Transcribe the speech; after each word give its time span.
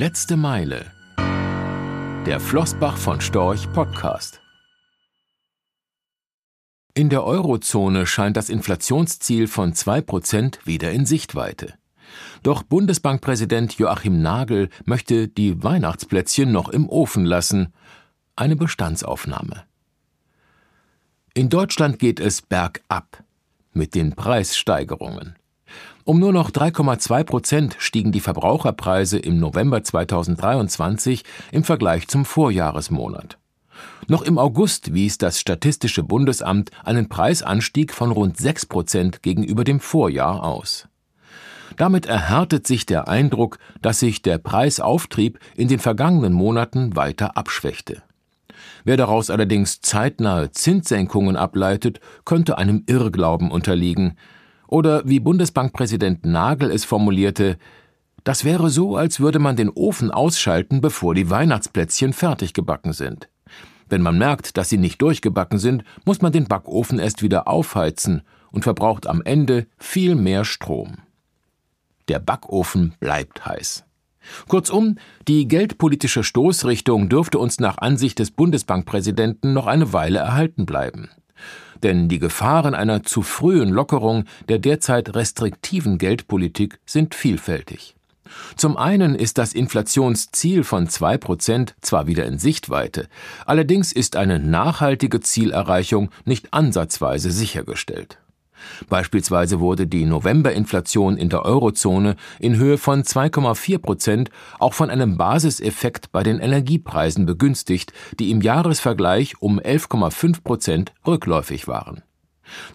letzte 0.00 0.38
Meile. 0.38 0.86
Der 2.24 2.40
Flossbach 2.40 2.96
von 2.96 3.20
Storch 3.20 3.70
Podcast. 3.74 4.40
In 6.94 7.10
der 7.10 7.22
Eurozone 7.22 8.06
scheint 8.06 8.38
das 8.38 8.48
Inflationsziel 8.48 9.46
von 9.46 9.74
2% 9.74 10.60
wieder 10.64 10.90
in 10.90 11.04
Sichtweite. 11.04 11.74
Doch 12.42 12.62
Bundesbankpräsident 12.62 13.74
Joachim 13.74 14.22
Nagel 14.22 14.70
möchte 14.86 15.28
die 15.28 15.62
Weihnachtsplätzchen 15.62 16.50
noch 16.50 16.70
im 16.70 16.88
Ofen 16.88 17.26
lassen. 17.26 17.74
Eine 18.36 18.56
Bestandsaufnahme. 18.56 19.64
In 21.34 21.50
Deutschland 21.50 21.98
geht 21.98 22.20
es 22.20 22.40
bergab 22.40 23.22
mit 23.74 23.94
den 23.94 24.16
Preissteigerungen. 24.16 25.36
Um 26.04 26.18
nur 26.18 26.32
noch 26.32 26.50
3,2 26.50 27.24
Prozent 27.24 27.76
stiegen 27.78 28.12
die 28.12 28.20
Verbraucherpreise 28.20 29.18
im 29.18 29.38
November 29.38 29.82
2023 29.82 31.24
im 31.52 31.64
Vergleich 31.64 32.08
zum 32.08 32.24
Vorjahresmonat. 32.24 33.38
Noch 34.08 34.22
im 34.22 34.38
August 34.38 34.92
wies 34.92 35.18
das 35.18 35.40
Statistische 35.40 36.02
Bundesamt 36.02 36.70
einen 36.84 37.08
Preisanstieg 37.08 37.92
von 37.92 38.10
rund 38.10 38.36
6 38.36 38.66
Prozent 38.66 39.22
gegenüber 39.22 39.64
dem 39.64 39.80
Vorjahr 39.80 40.42
aus. 40.42 40.88
Damit 41.76 42.06
erhärtet 42.06 42.66
sich 42.66 42.84
der 42.86 43.08
Eindruck, 43.08 43.58
dass 43.80 44.00
sich 44.00 44.22
der 44.22 44.38
Preisauftrieb 44.38 45.38
in 45.56 45.68
den 45.68 45.78
vergangenen 45.78 46.32
Monaten 46.32 46.96
weiter 46.96 47.36
abschwächte. 47.36 48.02
Wer 48.84 48.96
daraus 48.96 49.30
allerdings 49.30 49.80
zeitnahe 49.80 50.50
Zinssenkungen 50.50 51.36
ableitet, 51.36 52.00
könnte 52.24 52.58
einem 52.58 52.82
Irrglauben 52.86 53.50
unterliegen. 53.50 54.16
Oder 54.70 55.02
wie 55.04 55.18
Bundesbankpräsident 55.18 56.24
Nagel 56.24 56.70
es 56.70 56.84
formulierte, 56.84 57.58
das 58.22 58.44
wäre 58.44 58.70
so, 58.70 58.96
als 58.96 59.18
würde 59.18 59.40
man 59.40 59.56
den 59.56 59.68
Ofen 59.68 60.12
ausschalten, 60.12 60.80
bevor 60.80 61.12
die 61.12 61.28
Weihnachtsplätzchen 61.28 62.12
fertig 62.12 62.54
gebacken 62.54 62.92
sind. 62.92 63.28
Wenn 63.88 64.00
man 64.00 64.16
merkt, 64.16 64.56
dass 64.56 64.68
sie 64.68 64.78
nicht 64.78 65.02
durchgebacken 65.02 65.58
sind, 65.58 65.82
muss 66.04 66.22
man 66.22 66.30
den 66.30 66.46
Backofen 66.46 67.00
erst 67.00 67.20
wieder 67.20 67.48
aufheizen 67.48 68.22
und 68.52 68.62
verbraucht 68.62 69.08
am 69.08 69.22
Ende 69.22 69.66
viel 69.76 70.14
mehr 70.14 70.44
Strom. 70.44 70.98
Der 72.06 72.20
Backofen 72.20 72.94
bleibt 73.00 73.44
heiß. 73.44 73.84
Kurzum, 74.46 74.98
die 75.26 75.48
geldpolitische 75.48 76.22
Stoßrichtung 76.22 77.08
dürfte 77.08 77.40
uns 77.40 77.58
nach 77.58 77.78
Ansicht 77.78 78.20
des 78.20 78.30
Bundesbankpräsidenten 78.30 79.52
noch 79.52 79.66
eine 79.66 79.92
Weile 79.92 80.20
erhalten 80.20 80.64
bleiben. 80.64 81.08
Denn 81.82 82.08
die 82.08 82.18
Gefahren 82.18 82.74
einer 82.74 83.02
zu 83.02 83.22
frühen 83.22 83.70
Lockerung 83.70 84.24
der 84.48 84.58
derzeit 84.58 85.14
restriktiven 85.14 85.98
Geldpolitik 85.98 86.78
sind 86.86 87.14
vielfältig. 87.14 87.94
Zum 88.56 88.76
einen 88.76 89.14
ist 89.14 89.38
das 89.38 89.54
Inflationsziel 89.54 90.62
von 90.62 90.88
zwei 90.88 91.18
Prozent 91.18 91.74
zwar 91.80 92.06
wieder 92.06 92.26
in 92.26 92.38
Sichtweite, 92.38 93.08
allerdings 93.44 93.92
ist 93.92 94.16
eine 94.16 94.38
nachhaltige 94.38 95.20
Zielerreichung 95.20 96.10
nicht 96.24 96.54
ansatzweise 96.54 97.30
sichergestellt. 97.30 98.18
Beispielsweise 98.88 99.60
wurde 99.60 99.86
die 99.86 100.04
Novemberinflation 100.04 101.16
in 101.16 101.28
der 101.28 101.44
Eurozone 101.44 102.16
in 102.38 102.56
Höhe 102.56 102.78
von 102.78 103.02
2,4 103.02 103.78
Prozent 103.78 104.30
auch 104.58 104.74
von 104.74 104.90
einem 104.90 105.16
Basiseffekt 105.16 106.12
bei 106.12 106.22
den 106.22 106.38
Energiepreisen 106.38 107.26
begünstigt, 107.26 107.92
die 108.18 108.30
im 108.30 108.40
Jahresvergleich 108.40 109.40
um 109.40 109.58
11,5 109.60 110.42
Prozent 110.42 110.92
rückläufig 111.06 111.68
waren. 111.68 112.02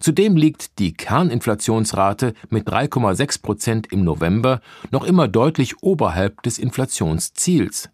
Zudem 0.00 0.36
liegt 0.36 0.78
die 0.78 0.94
Kerninflationsrate 0.94 2.34
mit 2.48 2.68
3,6 2.68 3.42
Prozent 3.42 3.92
im 3.92 4.04
November 4.04 4.60
noch 4.90 5.04
immer 5.04 5.28
deutlich 5.28 5.82
oberhalb 5.82 6.42
des 6.42 6.58
Inflationsziels. 6.58 7.90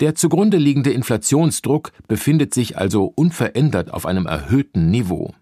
Der 0.00 0.14
zugrunde 0.14 0.58
liegende 0.58 0.92
Inflationsdruck 0.92 1.90
befindet 2.06 2.54
sich 2.54 2.78
also 2.78 3.12
unverändert 3.16 3.92
auf 3.92 4.06
einem 4.06 4.26
erhöhten 4.26 4.90
Niveau. 4.90 5.34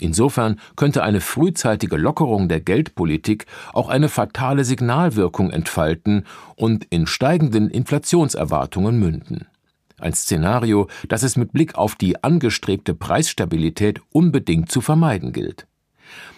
Insofern 0.00 0.58
könnte 0.76 1.02
eine 1.02 1.20
frühzeitige 1.20 1.96
Lockerung 1.96 2.48
der 2.48 2.60
Geldpolitik 2.60 3.46
auch 3.72 3.88
eine 3.88 4.08
fatale 4.08 4.64
Signalwirkung 4.64 5.50
entfalten 5.50 6.24
und 6.56 6.86
in 6.90 7.06
steigenden 7.06 7.68
Inflationserwartungen 7.68 8.98
münden. 8.98 9.46
Ein 9.98 10.14
Szenario, 10.14 10.88
das 11.08 11.22
es 11.22 11.36
mit 11.36 11.52
Blick 11.52 11.74
auf 11.74 11.94
die 11.94 12.24
angestrebte 12.24 12.94
Preisstabilität 12.94 14.00
unbedingt 14.10 14.72
zu 14.72 14.80
vermeiden 14.80 15.32
gilt. 15.32 15.66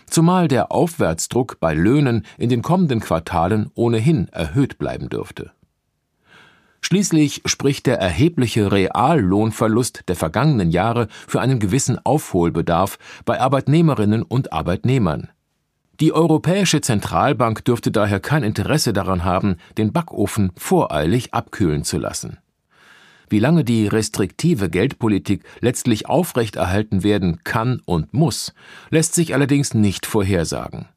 Zumal 0.07 0.49
der 0.49 0.73
Aufwärtsdruck 0.73 1.61
bei 1.61 1.73
Löhnen 1.73 2.27
in 2.37 2.51
den 2.51 2.63
kommenden 2.63 3.01
Quartalen 3.01 3.71
ohnehin 3.75 4.29
erhöht 4.29 4.79
bleiben 4.79 5.09
dürfte. 5.09 5.53
Schließlich 6.85 7.43
spricht 7.47 7.87
der 7.87 7.99
erhebliche 7.99 8.73
Reallohnverlust 8.73 10.03
der 10.09 10.17
vergangenen 10.17 10.71
Jahre 10.71 11.09
für 11.27 11.41
einen 11.41 11.61
gewissen 11.61 11.99
Aufholbedarf 12.05 12.99
bei 13.25 13.41
Arbeitnehmerinnen 13.41 14.23
und 14.23 14.53
Arbeitnehmern. 14.53 15.31
Die 16.01 16.13
Europäische 16.13 16.81
Zentralbank 16.81 17.65
dürfte 17.65 17.93
daher 17.93 18.19
kein 18.19 18.43
Interesse 18.43 18.93
daran 18.93 19.25
haben, 19.25 19.57
den 19.79 19.93
Backofen 19.93 20.51
voreilig 20.57 21.33
abkühlen 21.33 21.85
zu 21.85 21.99
lassen. 21.99 22.39
Wie 23.29 23.39
lange 23.39 23.65
die 23.65 23.87
restriktive 23.87 24.69
Geldpolitik 24.69 25.45
letztlich 25.61 26.07
aufrechterhalten 26.07 27.05
werden 27.05 27.45
kann 27.45 27.81
und 27.87 28.13
muss, 28.13 28.53
lässt 28.91 29.15
sich 29.15 29.33
allerdings 29.33 29.73
nicht 29.73 30.05
vorhersagen. 30.05 30.89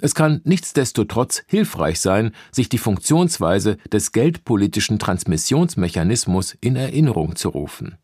Es 0.00 0.14
kann 0.14 0.40
nichtsdestotrotz 0.44 1.42
hilfreich 1.46 2.00
sein, 2.00 2.32
sich 2.50 2.68
die 2.68 2.78
Funktionsweise 2.78 3.76
des 3.90 4.12
geldpolitischen 4.12 4.98
Transmissionsmechanismus 4.98 6.56
in 6.60 6.76
Erinnerung 6.76 7.36
zu 7.36 7.48
rufen. 7.48 7.96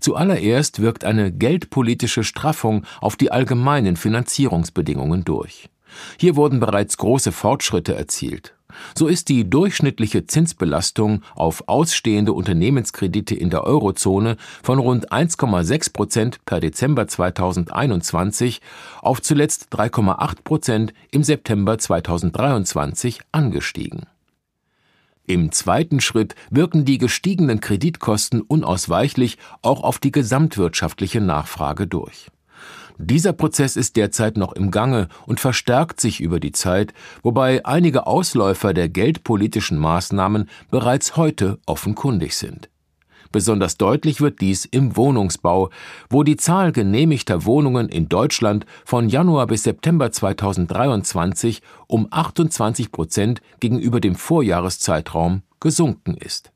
Zuallererst 0.00 0.80
wirkt 0.80 1.04
eine 1.04 1.32
geldpolitische 1.32 2.24
Straffung 2.24 2.84
auf 3.00 3.16
die 3.16 3.30
allgemeinen 3.30 3.96
Finanzierungsbedingungen 3.96 5.24
durch. 5.24 5.70
Hier 6.18 6.36
wurden 6.36 6.60
bereits 6.60 6.96
große 6.96 7.32
Fortschritte 7.32 7.94
erzielt. 7.94 8.54
So 8.96 9.06
ist 9.06 9.28
die 9.28 9.48
durchschnittliche 9.48 10.26
Zinsbelastung 10.26 11.22
auf 11.34 11.68
ausstehende 11.68 12.32
Unternehmenskredite 12.32 13.34
in 13.34 13.50
der 13.50 13.64
Eurozone 13.64 14.36
von 14.62 14.78
rund 14.78 15.12
1,6 15.12 15.92
Prozent 15.92 16.44
per 16.44 16.60
Dezember 16.60 17.06
2021 17.06 18.60
auf 19.02 19.22
zuletzt 19.22 19.68
3,8 19.72 20.42
Prozent 20.44 20.94
im 21.10 21.22
September 21.22 21.78
2023 21.78 23.20
angestiegen. 23.32 24.06
Im 25.26 25.52
zweiten 25.52 26.00
Schritt 26.00 26.34
wirken 26.50 26.84
die 26.84 26.98
gestiegenen 26.98 27.60
Kreditkosten 27.60 28.42
unausweichlich 28.42 29.38
auch 29.62 29.82
auf 29.82 29.98
die 29.98 30.12
gesamtwirtschaftliche 30.12 31.22
Nachfrage 31.22 31.86
durch. 31.86 32.28
Dieser 32.98 33.32
Prozess 33.32 33.76
ist 33.76 33.96
derzeit 33.96 34.36
noch 34.36 34.52
im 34.52 34.70
Gange 34.70 35.08
und 35.26 35.40
verstärkt 35.40 36.00
sich 36.00 36.20
über 36.20 36.38
die 36.38 36.52
Zeit, 36.52 36.94
wobei 37.22 37.64
einige 37.64 38.06
Ausläufer 38.06 38.72
der 38.72 38.88
geldpolitischen 38.88 39.78
Maßnahmen 39.78 40.48
bereits 40.70 41.16
heute 41.16 41.58
offenkundig 41.66 42.36
sind. 42.36 42.68
Besonders 43.32 43.78
deutlich 43.78 44.20
wird 44.20 44.40
dies 44.40 44.64
im 44.64 44.96
Wohnungsbau, 44.96 45.70
wo 46.08 46.22
die 46.22 46.36
Zahl 46.36 46.70
genehmigter 46.70 47.44
Wohnungen 47.44 47.88
in 47.88 48.08
Deutschland 48.08 48.64
von 48.84 49.08
Januar 49.08 49.48
bis 49.48 49.64
September 49.64 50.12
2023 50.12 51.60
um 51.88 52.06
28 52.12 52.92
Prozent 52.92 53.42
gegenüber 53.58 53.98
dem 53.98 54.14
Vorjahreszeitraum 54.14 55.42
gesunken 55.58 56.16
ist. 56.16 56.52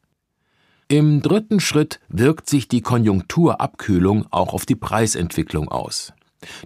Im 0.86 1.20
dritten 1.20 1.58
Schritt 1.58 1.98
wirkt 2.08 2.48
sich 2.48 2.68
die 2.68 2.80
Konjunkturabkühlung 2.80 4.26
auch 4.30 4.54
auf 4.54 4.64
die 4.64 4.76
Preisentwicklung 4.76 5.68
aus. 5.68 6.12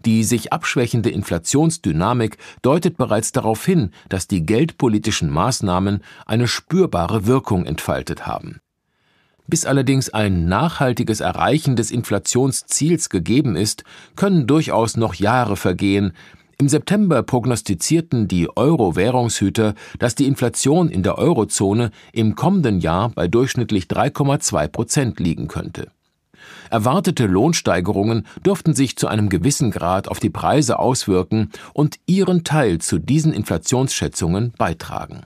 Die 0.05 0.25
sich 0.25 0.53
abschwächende 0.53 1.10
Inflationsdynamik 1.10 2.37
deutet 2.60 2.97
bereits 2.97 3.33
darauf 3.33 3.65
hin, 3.65 3.91
dass 4.09 4.28
die 4.28 4.44
geldpolitischen 4.44 5.31
Maßnahmen 5.31 6.02
eine 6.26 6.49
spürbare 6.49 7.26
Wirkung 7.26 7.64
entfaltet 7.64 8.26
haben. 8.26 8.61
Bis 9.49 9.67
allerdings 9.67 10.08
ein 10.11 10.46
nachhaltiges 10.46 11.20
Erreichen 11.20 11.76
des 11.76 11.91
Inflationsziels 11.91 13.08
gegeben 13.08 13.56
ist, 13.56 13.85
können 14.14 14.46
durchaus 14.46 14.96
noch 14.96 15.14
Jahre 15.14 15.56
vergehen. 15.56 16.12
Im 16.58 16.69
September 16.69 17.23
prognostizierten 17.23 18.29
die 18.29 18.56
Euro-Währungshüter, 18.56 19.75
dass 19.99 20.14
die 20.14 20.26
Inflation 20.26 20.88
in 20.88 21.02
der 21.02 21.19
Eurozone 21.19 21.91
im 22.12 22.37
kommenden 22.37 22.81
Jahr 22.81 23.08
bei 23.11 23.26
durchschnittlich 23.26 23.87
3,2 23.87 24.69
Prozent 24.69 25.20
liegen 25.20 25.49
könnte. 25.49 25.91
Erwartete 26.71 27.27
Lohnsteigerungen 27.27 28.27
dürften 28.44 28.75
sich 28.75 28.97
zu 28.97 29.09
einem 29.09 29.29
gewissen 29.29 29.71
Grad 29.71 30.09
auf 30.09 30.21
die 30.21 30.31
Preise 30.31 30.79
auswirken 30.79 31.50
und 31.73 31.99
ihren 32.06 32.44
Teil 32.44 32.79
zu 32.79 32.99
diesen 32.99 33.33
Inflationsschätzungen 33.33 34.53
beitragen. 34.59 35.23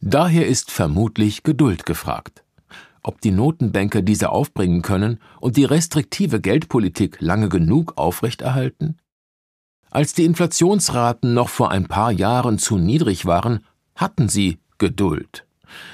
Daher 0.00 0.46
ist 0.46 0.70
vermutlich 0.70 1.42
Geduld 1.42 1.86
gefragt. 1.86 2.44
Ob 3.02 3.20
die 3.20 3.30
Notenbanker 3.30 4.02
diese 4.02 4.30
aufbringen 4.30 4.82
können 4.82 5.18
und 5.40 5.56
die 5.56 5.64
restriktive 5.64 6.40
Geldpolitik 6.40 7.20
lange 7.20 7.48
genug 7.48 7.96
aufrechterhalten? 7.96 8.96
Als 9.90 10.12
die 10.12 10.24
Inflationsraten 10.24 11.34
noch 11.34 11.48
vor 11.48 11.70
ein 11.70 11.86
paar 11.86 12.10
Jahren 12.10 12.58
zu 12.58 12.78
niedrig 12.78 13.26
waren, 13.26 13.60
hatten 13.94 14.28
sie 14.28 14.58
Geduld. 14.78 15.46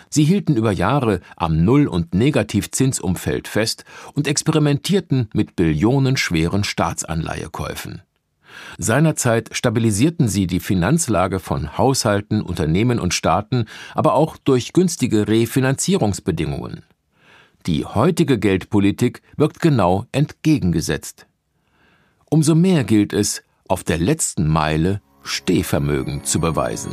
Sie 0.08 0.24
hielten 0.24 0.56
über 0.56 0.72
Jahre 0.72 1.20
am 1.36 1.64
Null- 1.64 1.88
und 1.88 2.14
Negativzinsumfeld 2.14 3.48
fest 3.48 3.84
und 4.14 4.26
experimentierten 4.26 5.28
mit 5.34 5.56
billionenschweren 5.56 6.64
Staatsanleihekäufen. 6.64 8.02
Seinerzeit 8.78 9.50
stabilisierten 9.52 10.28
sie 10.28 10.46
die 10.46 10.60
Finanzlage 10.60 11.38
von 11.38 11.78
Haushalten, 11.78 12.42
Unternehmen 12.42 12.98
und 12.98 13.14
Staaten, 13.14 13.66
aber 13.94 14.14
auch 14.14 14.36
durch 14.36 14.72
günstige 14.72 15.28
Refinanzierungsbedingungen. 15.28 16.82
Die 17.66 17.84
heutige 17.84 18.38
Geldpolitik 18.38 19.22
wirkt 19.36 19.60
genau 19.60 20.06
entgegengesetzt. 20.12 21.26
Umso 22.30 22.54
mehr 22.54 22.84
gilt 22.84 23.12
es, 23.12 23.42
auf 23.68 23.84
der 23.84 23.98
letzten 23.98 24.48
Meile 24.48 25.00
Stehvermögen 25.22 26.24
zu 26.24 26.40
beweisen. 26.40 26.92